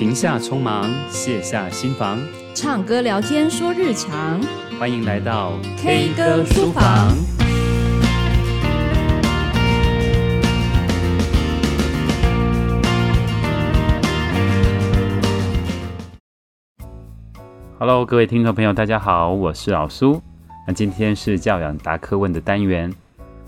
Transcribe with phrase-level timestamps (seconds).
[0.00, 2.18] 停下匆忙，卸下心防，
[2.54, 4.40] 唱歌聊天说日常。
[4.78, 7.14] 欢迎来到 K 歌书房。
[17.78, 20.22] Hello，各位听众朋友，大家好，我是老苏。
[20.66, 22.90] 那今天是教养答课问的单元。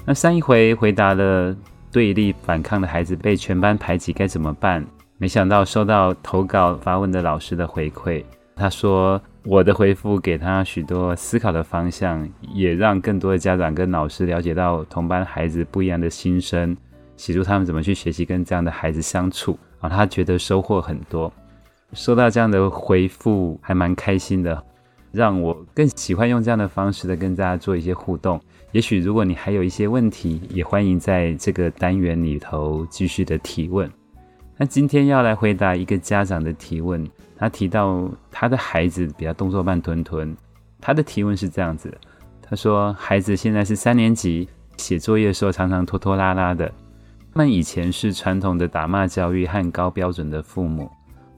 [0.05, 1.57] 那上一回回答了
[1.91, 4.84] 对立反抗的孩子被全班排挤该怎么办？
[5.23, 8.25] 没想到收到投稿发问的老师的回馈，
[8.57, 16.77] 他说我的回复给他许多思考的方向，也让更多的家长跟老师了解到同班孩子不一样的心声，
[17.16, 21.32] 协助他们怎么去学习跟这样的孩子相处啊，他觉得收获很多，
[21.93, 24.61] 收到这样的回复还蛮开心的，
[25.13, 28.41] 让我更喜欢用这样的方式的跟大家做一些互动。
[28.72, 33.89] 也许如果你还有一些问题，也欢迎在这个单元里头继续的提问。
[34.62, 37.05] 那今天要来回答一个家长的提问，
[37.36, 40.36] 他提到他的孩子比较动作慢吞吞。
[40.80, 41.92] 他的提问是这样子，
[42.41, 46.69] 他说孩子现在是三年级，写作业的时候常常拖拖拉拉的。
[47.34, 50.88] 他们以前是传统的打骂教育和高标准的父母，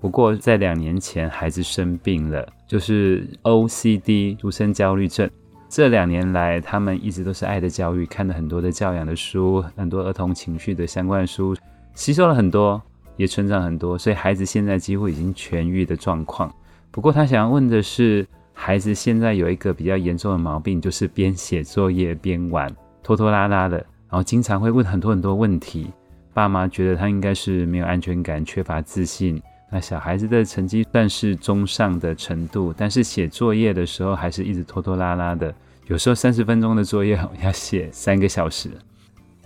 [0.03, 5.31] 不过在两年前孩子生病了，就是 OCD 独生焦虑症。
[5.71, 11.57] 这两年来，他们一直都是爱的教育，看了很多的教养的书，很多儿童情绪的相关书，
[11.95, 12.83] 吸收了很多。
[13.17, 16.53] 也成长很多，所以孩子现在几乎已经痊愈的状况。
[16.91, 25.91] 不过他想要问的是，孩子现在有一个比较严重的毛病，就是边写作业边玩，拖拖拉拉的，然后经常会问很多很多问题。
[26.33, 29.41] 爸妈觉得他应该是没有安全感，缺乏自信。
[29.71, 35.53] 那小孩子的成绩算是中上的程度，但是写作业的时候还是一直拖拖拉拉的，
[35.87, 38.71] 有时候三十分钟的作业要写三个小时。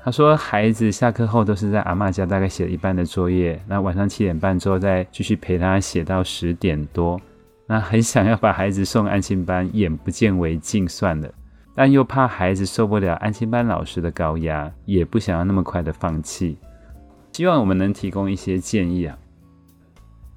[0.09, 3.61] 他说，孩子下课后都是在阿嬷家，大概写了一半的作业。
[3.69, 7.21] 那晚上七点半之后再继续陪他写到十点多。
[7.67, 11.31] 那很想要把孩子送安心班，眼不见为净算了，
[11.75, 16.57] 但又怕孩子受不了安心班老师的高压，也不想要那么快的放弃。
[17.33, 19.15] 希望我们能提供一些建议啊。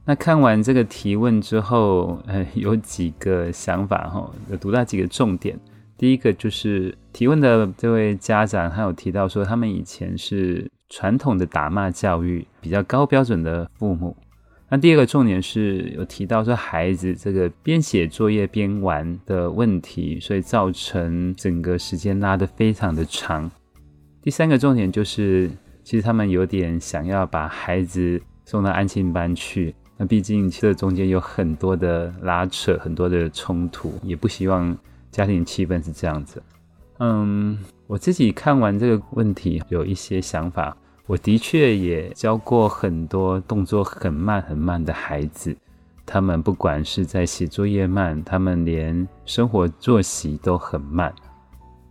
[0.03, 5.57] 那看完这个提问之后，呃，有几个想法哈，有读到几个重点。
[6.01, 14.17] 第一个就是提问的这位家长，他有提到说，他们以前是传统的打骂教育，比较高标准的父母。
[14.67, 23.51] 那第二个重点是有提到说，孩子这个边写作业边玩的问题，所以造成整个时间拉得非常的长。
[24.23, 25.51] 第三个重点就是，
[25.83, 34.75] 其实他们有点想要把孩子送到安亲班去，那毕竟这中间有很多的拉扯，很多的冲突，也不希望。
[35.11, 36.41] 家庭气氛是这样子，
[36.99, 40.75] 嗯，我自己看完这个问题有一些想法。
[41.07, 45.53] 我的确也教过很多动作很慢很慢的孩子，
[46.05, 51.13] 他们不管是在写作业慢，他们连生活作息都很慢。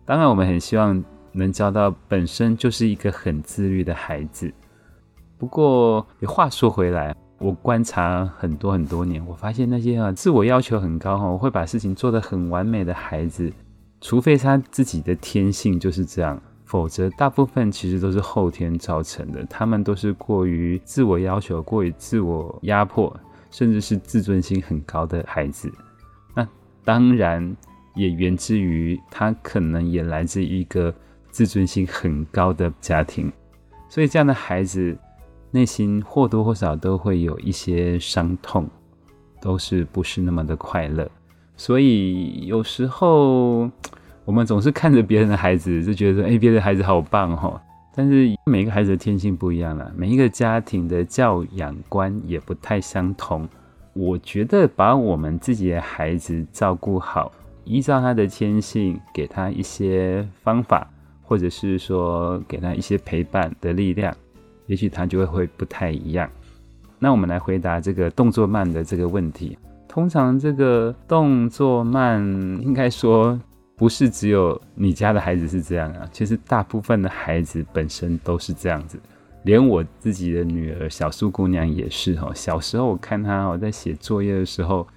[0.05, 4.51] 当然，我们很希望能教到本身就是一个很自律的孩子。
[5.37, 7.15] 不过，话说回来。
[7.41, 13.51] 我观察很多很多年，我发现那些啊自我要求很高哈，我会把事情做得很完美的孩子，
[13.99, 19.43] 除非他自己的天性就是这样，否则大部分其实都是后天造成的。
[19.45, 23.11] 他们都是过于自我要求、过于自我压迫，
[23.49, 25.71] 甚至是自尊心很高的孩子。
[26.35, 26.47] 那
[26.85, 27.57] 当然
[27.95, 30.93] 也源自于他可能也来自一个
[31.31, 33.33] 自尊心很高的家庭，
[33.89, 34.95] 所以这样的孩子。
[35.51, 38.67] 内心或多或少都会有一些伤痛，
[39.41, 41.09] 都是不是那么的快乐。
[41.57, 43.69] 所以有时候
[44.25, 47.59] 我们总是看着别人的孩子，就觉得说：“哎，别的孩子好棒哦！”
[47.93, 53.47] 但是每个孩子的天性不一样了，每一个家庭的教养观也不太相同。
[53.93, 57.29] 我觉得把我们自己的孩子照顾好，
[57.65, 60.89] 依照他的天性，给他一些方法，
[61.21, 64.15] 或者是说给他一些陪伴的力量。
[64.71, 66.29] 也许他就会会不太一样。
[66.97, 69.57] 那我们来回答这个动作慢的这个问题。
[69.85, 72.21] 通常这个动作慢，
[72.61, 73.37] 应该说
[73.75, 78.97] 不是只有你家的孩子是这样啊，其实大部分的孩子本身都是这样子。
[79.43, 82.31] 连我自己的女儿小苏姑娘也是哦。
[82.33, 84.87] 小时候我看她哦，在写作业的时候，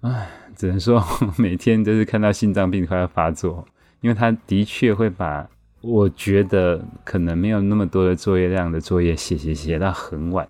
[0.00, 0.26] 唉，
[0.56, 1.00] 只能说
[1.38, 3.64] 每天都是看到心脏病快要发作，
[4.00, 5.48] 因为她的确会把。
[5.86, 10.46] 我觉得可能没有那么多的作业量的作业写写写到很晚，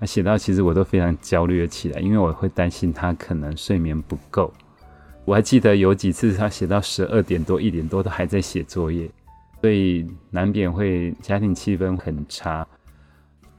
[0.00, 4.52] 那写到其实我都非常焦虑了起来，因为我会担心他可能睡眠不够。
[5.24, 9.08] 我还记得有几次他写到十二点多一点多都还在写作业，
[9.60, 12.66] 所以难免会家庭气氛很差。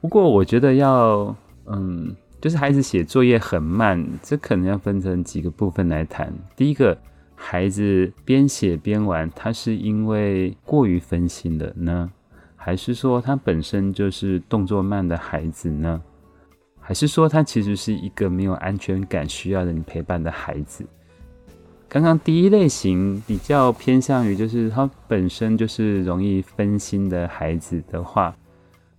[0.02, 1.34] 不过我觉得要
[1.68, 6.34] 嗯就是孩子写作业很慢，这可能要分成几个部分来谈。
[6.58, 6.98] 第一个，
[7.44, 12.10] 孩子边写边玩，他是因为过于分心了呢，
[12.56, 16.00] 还是说他本身就是动作慢的孩子呢？
[16.80, 20.86] 还是说他其实是一个没有安全感、需要人陪伴的孩子？
[21.90, 28.34] 刚刚第一类型比较偏向于就是他本身就是容易分心的孩子的话。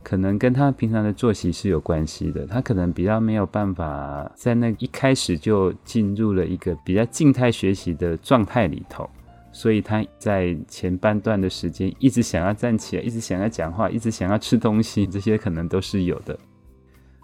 [0.03, 9.09] 可能跟他平常的作息是有关系的，他可能比较没有办法在那一开始就进入了一个比较静态学习的状态里头，
[9.53, 16.39] 所以他在前半段的时间一直想要站起来，一直想要讲话，一直想要吃东西，这些可能都是有的。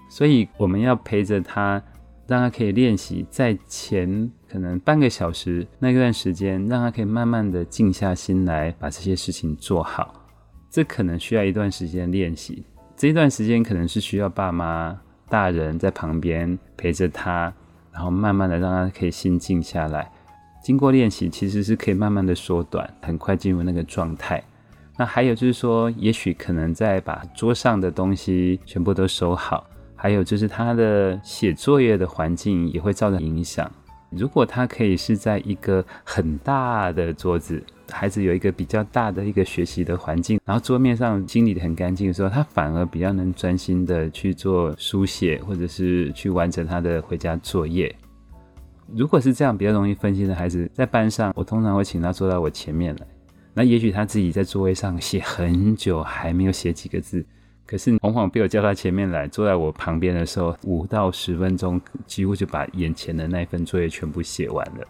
[0.09, 1.83] 所以我们要陪着他，
[2.27, 10.18] 让他可以练习，在前可能半个小时那段时间，让他可以慢慢的静下心来，把这些事情做好。
[10.71, 12.63] 这可能需要一段时间练习，
[12.97, 14.99] 这一段时间可能是需要爸妈、
[15.29, 17.53] 大人在旁边陪着他，
[17.93, 20.11] 然后慢慢的让他可以心静下来。
[20.63, 24.43] 经过练习，其实是可以慢慢的缩短，很快进入那个状态。
[24.99, 33.71] 那还有就是说，也许可能在把桌上的东西全部都收好，还有就是他的写作业的环境也会造成影响。
[34.11, 37.63] 如果他可以是在一个很大的桌子。
[37.91, 47.91] 孩子有一个比较大的一个学习的环境，然后桌面上清理得很干净的时候，他反而比较能专心的去做书写，或者是去完成他的回家作业。
[48.95, 53.07] 如果是这样比较容易分心的孩子，在班上，我通常会请他坐到我前面来。
[53.55, 57.25] 那也许他自己在座位上写很久，还没有写几个字，
[57.69, 64.87] 可是往往被我叫他前面来，坐在我旁边的时候，五到十分钟，几乎就把眼前的那份作业全部写完了。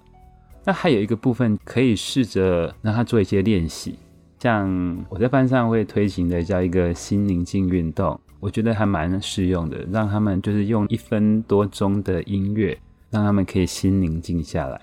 [0.65, 3.99] 那还有一个部分可以试着让他做一些练习，
[4.39, 9.85] 像我在班上会推行的叫一个心宁静运动，我觉得还蛮适用的。
[9.91, 12.79] 让他们就是用一分多钟的音乐，
[13.11, 14.81] 让他们可以心宁静下来。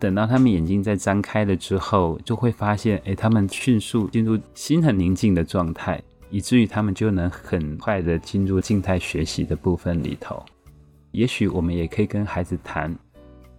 [0.00, 10.42] 等到他们眼睛再张开了之后，就会发现，哎，他们迅速进入心很宁静的状态，以至于他们就能很快的进入静态学习的部分里头。
[11.12, 12.94] 也许我们也可以跟孩子谈。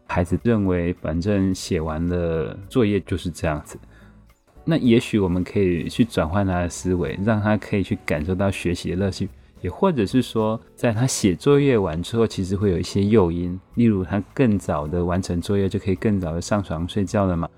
[0.08, 3.78] 孩子认为，反正写完了作业就是这样子。
[4.66, 9.30] 那也许我们可以去转换他的思维，让他可以去感受到学习的乐趣。
[9.62, 17.50] 也或者是说，在他写作业完之后，其实会有一些诱因，例如他更早的完成作业，就可以更早的上床睡觉了嘛。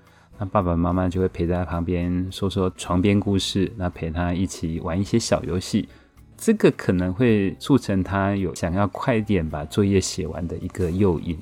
[0.42, 5.88] 那爸爸妈妈就会陪在他旁边说说床边故事，那陪他一起玩一些小游戏。
[6.36, 11.38] 这个可能会促成他有想要快点把作业写完的一个诱因。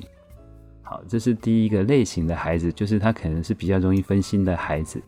[0.82, 5.00] 好，这是第一个类型的孩子，就是他可能是比较容易分心的孩子。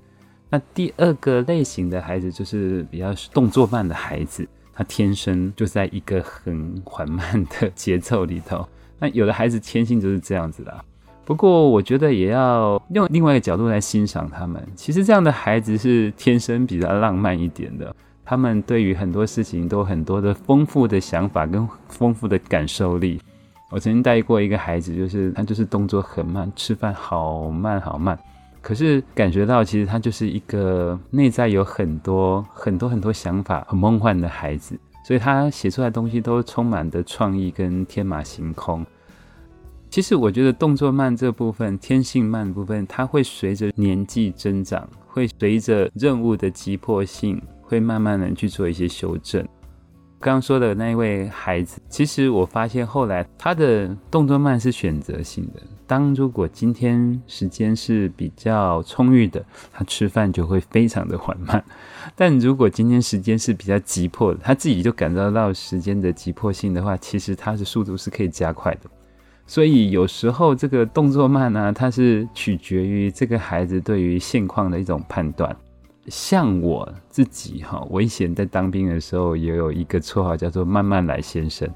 [0.48, 8.66] 那第二个类型的孩子就是比较动作慢的孩子，他天生就在一个很缓慢的节奏里头。
[8.98, 10.82] 那有的孩子天性就是这样子的。
[11.24, 14.60] 不过我觉得也要用另外一个角度来欣赏他们。
[14.74, 23.20] 其实这样的孩子是天生比较浪漫一点的，他们对于很多事情都很多的丰富的想法跟丰富的感受力。
[23.70, 28.18] 我曾经带过一个孩子，就是他就是动作很慢，吃饭好慢好慢，
[28.60, 38.84] 可是感觉到其实他就是一个内在有很多很多很多想法、很梦幻的孩子，所以他写出来东西都充满的创意跟天马行空。
[39.92, 49.46] 其实我觉得动作慢这部分、天性慢的部分，它会随着年纪增长，会随着任务的急迫性，会慢慢的去做一些修正。
[50.18, 55.60] 刚刚说的那一位孩子，其实我发现后来他的动作慢是选择性的。
[55.86, 61.60] 当如果今天时间是比较充裕的，他吃饭就会非常的缓慢；
[62.16, 68.88] 但如果今天时间是比较急迫的，他自己就感受到时间的急迫性的话，其实他的速度是可以加快的。
[69.46, 75.54] 所以有时候这个动作慢呢、它是取决于这个孩子对于现况的一种判断。
[76.06, 81.68] 像我自己哈，我以前在当兵的时候也有一个绰号叫做“慢慢来先生”。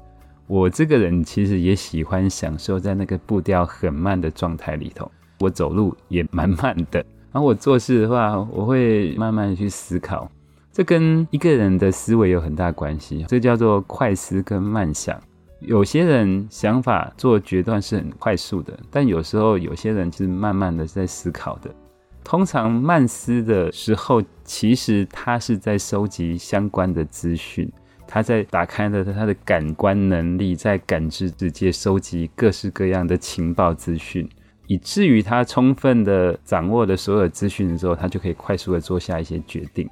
[0.47, 5.09] 我这个人其实也喜欢享受在那个步调很慢的状态里头。
[5.39, 6.99] 我走路也蛮慢的，
[7.31, 10.29] 然后我做事的话，我会慢慢去思考。
[10.71, 15.19] 这跟一个人的思维有很大关系，这叫做快思跟慢想。
[15.59, 21.73] 有些人想法做决断是很快速的，但有时候有些人是慢慢的在思考的。
[22.23, 27.71] 通常慢思的时候，其实他是在收集相关的资讯，
[28.05, 34.29] 他在打开了他的感官能力，在感知世界收集各式各样的情报资讯，
[34.67, 39.89] 以至于他充分的掌握了所有资讯的时候，他就可以快速的做下一些决定。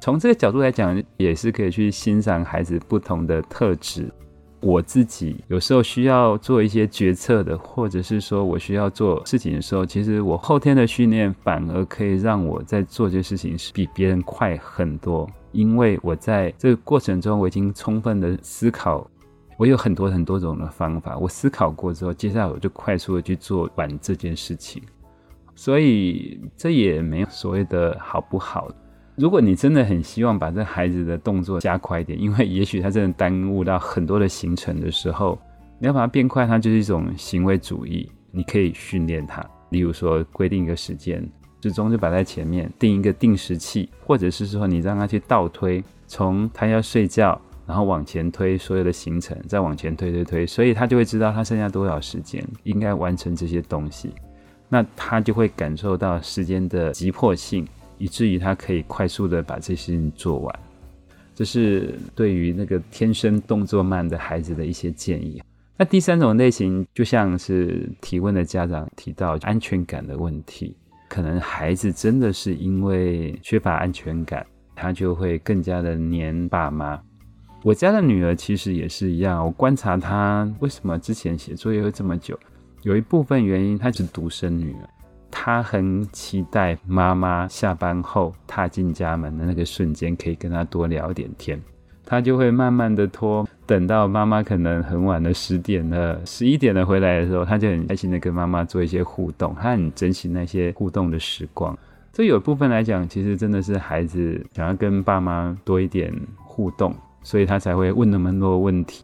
[0.00, 4.08] 从这个角度来讲，也是可以去欣赏孩子不同的特质。
[4.62, 19.04] 我自己有时候需要做一些决策的，或者是说我需要做事情的时候，其实我后天的训练反而可以让我在做这件事情是比别人快很多，因为我在这个过程中我已经充分的思考，
[19.56, 24.80] 我有很多很多种的方法，我思考过之后，接下来我就快速的去做完这件事情，
[25.56, 28.68] 所以这也没有所谓的好不好。
[29.16, 35.38] 如果你真的很希望把这孩子的动作加快一点， 因为也许他真的耽误到很多的行程的时候，
[35.78, 38.10] 你要把它变快，它就是一种行为主义。
[38.34, 41.22] 你可以训练他，例如说规定一个时间，
[41.62, 54.14] 时钟就摆在前面，定一个定时器，或者是说你让他去倒推，从他要睡觉，然后往前推所有的行程，再往前推推推，所以他就会知道他剩下多少时间应该完成这些东西，
[54.70, 57.66] 那他就会感受到时间的急迫性。
[58.02, 60.58] 以至于他可以快速的把这些事情做完，
[61.36, 65.40] 这是对于那个天生动作慢的孩子的一些建议。
[65.76, 70.76] 那第三种类型，就像是提问的家长提到安全感的问题，
[71.08, 74.44] 可能孩子真的是因为缺乏安全感，
[74.74, 77.00] 他就会更加的黏爸妈。
[77.62, 82.36] 我家的女儿其实也是一样，我观察她为什么之前写作业会这么久，
[82.82, 84.88] 有一部分原因她是独生女儿。
[85.32, 91.60] 他很期待妈妈下班后踏进家门的那个瞬间，可以跟他多聊点天。
[92.04, 99.56] 他就会慢慢的拖，等到妈妈可能很晚的十点了、十一点了回来的时候，他就很开心的跟妈妈做一些互动。
[99.58, 101.76] 他很珍惜那些互动的时光。
[102.12, 106.12] 这有部分来讲，其实真的是孩子想要跟爸妈多一点
[106.44, 109.02] 互动，所以他才会问那么多问题。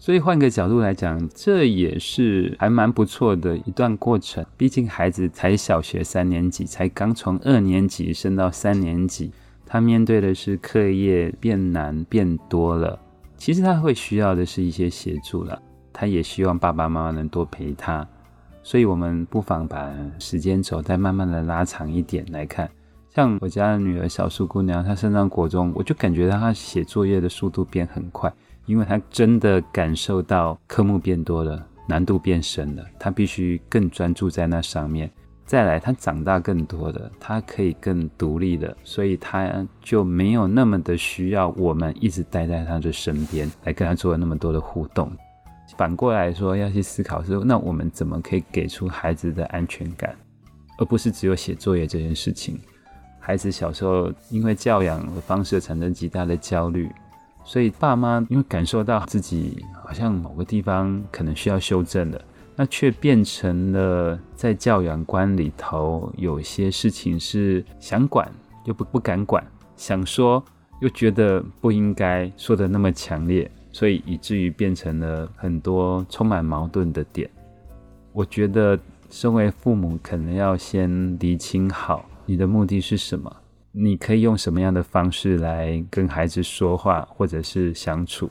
[0.00, 4.44] 所以换个角度来讲，这也是还蛮不错的一段过程。
[4.56, 9.32] 毕竟孩子才小学三年级，才刚从二年级升到三年级，
[9.66, 12.98] 他面对的是课业变难变多了。
[13.36, 15.60] 其实他会需要的是一些协助了，
[15.92, 18.06] 他也希望爸爸妈妈能多陪他。
[18.62, 22.70] 所以我们不妨把时间轴再慢慢的拉长一点来看。
[23.08, 28.32] 像我家的女儿小树姑娘，她升上国中，我就感觉到她写作业的速度变很快。
[28.68, 35.10] 因为他真的感受到科目变多了，难度变深了，他必须更专注在那上面。
[35.46, 45.10] 再来，他长大更多了，他可以更独立了，所以他就没有那么的需要我们一直待在他的身边来跟他做那么多的互动。
[45.78, 50.14] 反过来说，要去思考说，那我们怎么可以给出孩子的安全感，
[50.78, 52.60] 而不是只有写作业这件事情。
[53.18, 56.90] 孩子小时候因为教养的方式产生极大的焦虑。
[57.48, 62.22] 所以爸妈因为感受到自己好像某个地方可能需要修正的，
[62.54, 68.30] 那却变成了在教养观里头有些事情是想管
[68.66, 69.42] 又不不敢管，
[69.76, 70.44] 想说
[70.82, 77.30] 又觉得不应该说的那么强烈，所以以至于变成了很多充满矛盾的点。
[78.12, 78.78] 我觉得
[79.08, 83.34] 身为父母可能要先厘清好你的目的是什么。
[83.80, 88.28] 你可以用什么样的方式来跟孩子说话，或者是相处？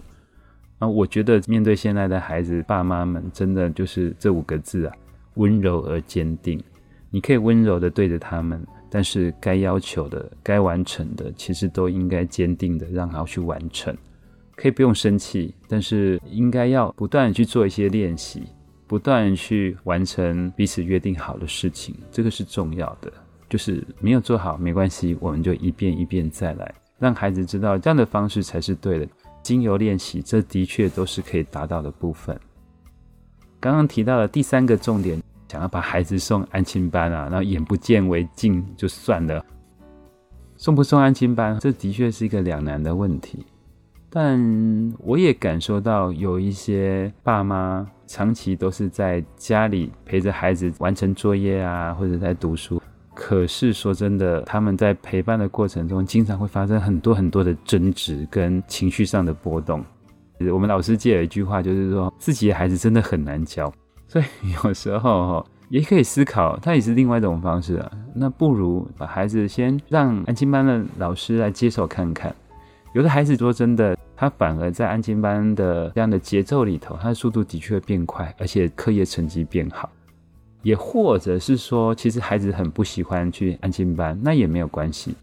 [0.79, 4.93] 啊，我觉得面对现在的孩子，爸妈们真的就是这五个字啊：
[5.35, 6.61] 温柔而坚定。
[7.09, 13.95] 你可以温柔的对着他们，但是该要求的、该完成的，其实都应该坚定的让他去完成。
[14.53, 18.43] 可以不用生气，但是应该要不断去做一些练习，
[18.85, 23.13] 不断去完成彼此约定好的事情，这个是重要的。
[23.49, 29.07] 就是没有做好没关系，我们就一遍一遍再来，让孩子知道这样的方式才是对的。
[29.43, 32.37] 经由练习，这的确都是可以达到的部分。
[33.61, 39.45] 刚刚提到的第三个重点，想要把孩子送安亲班啊，那眼不见为净就算了，
[40.57, 43.45] 送不送安亲班，这的确是一个两难的问题。
[44.09, 52.81] 但我也感受到有一些爸妈长期都是在家里陪着孩子完成作业啊，或者在读书。
[53.27, 59.83] 可是说真的，他们在陪伴的过程中，经常会发生很多很多的争执跟情绪上的波动。
[60.53, 63.69] 我们老师借了一句话，就是说自己的孩子真的很难教，
[64.07, 64.25] 所以
[64.63, 67.91] 有时候哈也可以思考，他也是另外一种方式啊。
[68.15, 72.33] 那不如把孩子先让安亲班的老师来接手看看。
[72.93, 79.89] 有的孩子说真的，他反而在安亲班的这样的节奏里头，他的速度的确变快，而且课业成绩变好。
[80.63, 85.15] 也或者是说，其实孩子很不喜欢去安静班，那也没有关系，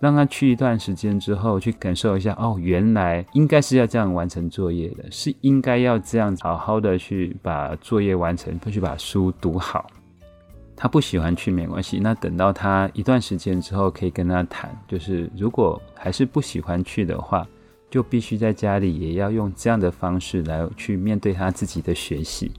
[0.00, 9.86] 让他去一段时间之后，去感受一下，哦，原来应该是要这样完成作业的，是应该要这样好好的去把作业完成，去把书读好。
[10.80, 17.44] 他不喜欢去没关系，那等到他一段时间之后，可以跟他谈，就是如果还是不喜欢去的话，
[17.90, 22.52] 就必须在家里也要用这样的方式来去面对他自己的学习。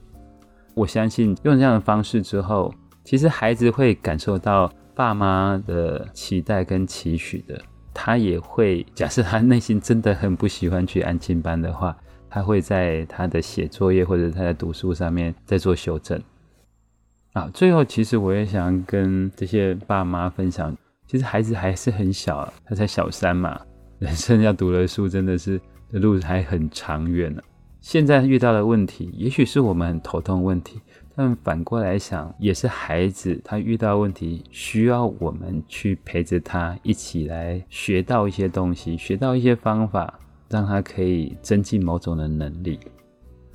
[0.80, 7.62] 我相信用这样的方式之后，其实孩子会感受到爸妈的期待跟期许的。
[7.94, 11.94] 他也会假设他内心真的很不喜欢去安亲班的话，
[12.30, 16.18] 他会在他的写作业或者他在读书上面再做修正。
[17.34, 20.74] 啊，最后其实我也想跟这些爸妈分享，
[21.08, 23.60] 其实孩子还是很小，他才小三嘛，
[24.00, 25.60] 人生要读的书真的是
[25.92, 27.42] 的路还很长远呢。
[27.82, 30.82] 现在遇到的问题，也许是我们头痛问题，
[31.16, 40.20] 但反过来想，也是孩子他遇到问题，需要我们去陪着他一起来学到一些东西，学到一些方法，
[40.50, 42.78] 让他可以增进某种的能力。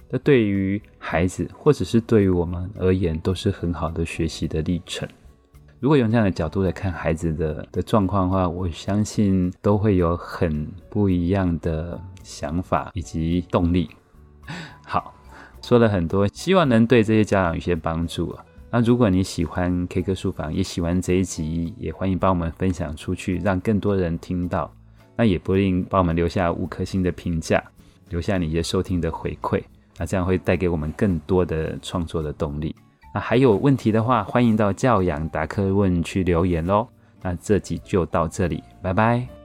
[0.08, 5.06] 这对于孩子，或者是对于我们而言，都是很好的学习的历程。
[5.80, 13.90] 如果用这样的角度来看孩子的的状况的话，我相信都会有很不一样的想法以及动力。
[14.84, 15.14] 好，
[15.62, 18.44] 说了很多，希望能对这些家长有些帮助啊。
[18.70, 24.72] 那如果你喜欢 K 歌书房，也喜欢这一集，也欢迎帮我们分享出去，让更多人听到。
[25.16, 27.62] 那也不吝帮我们留下五颗星的评价，
[28.08, 29.62] 留下你一些收听的回馈，
[29.96, 32.74] 那这样会带给我们更多的创作的动力。
[33.14, 36.88] 那还有问题的话，欢迎到教养达克问区留言喽。
[37.22, 39.43] 那这集就到这里，拜拜。